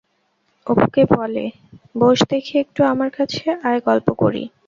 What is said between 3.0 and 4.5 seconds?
কাছে, আয় গল্প করি।